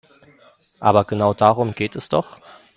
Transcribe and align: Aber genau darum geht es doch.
Aber 0.79 1.05
genau 1.05 1.35
darum 1.35 1.75
geht 1.75 1.95
es 1.95 2.09
doch. 2.09 2.39